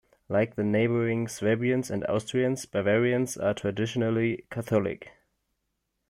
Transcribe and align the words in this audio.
Like 0.29 0.55
the 0.55 0.63
neighboring 0.63 1.27
Swabians 1.27 1.91
and 1.91 2.03
Austrians, 2.05 2.65
Bavarians 2.65 3.37
are 3.37 3.53
traditionally 3.53 4.47
Catholic. 4.49 5.11